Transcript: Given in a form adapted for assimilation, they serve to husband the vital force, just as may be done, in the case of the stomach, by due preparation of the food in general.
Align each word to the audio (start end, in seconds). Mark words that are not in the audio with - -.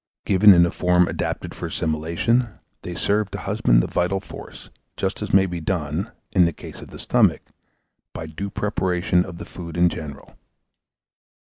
Given 0.25 0.51
in 0.55 0.65
a 0.65 0.71
form 0.71 1.07
adapted 1.07 1.53
for 1.53 1.67
assimilation, 1.67 2.57
they 2.81 2.95
serve 2.95 3.29
to 3.29 3.37
husband 3.37 3.83
the 3.83 3.87
vital 3.87 4.19
force, 4.19 4.71
just 4.97 5.21
as 5.21 5.31
may 5.31 5.45
be 5.45 5.61
done, 5.61 6.11
in 6.31 6.45
the 6.45 6.53
case 6.53 6.81
of 6.81 6.89
the 6.89 6.97
stomach, 6.97 7.43
by 8.11 8.25
due 8.25 8.49
preparation 8.49 9.23
of 9.23 9.37
the 9.37 9.45
food 9.45 9.77
in 9.77 9.89
general. 9.89 10.35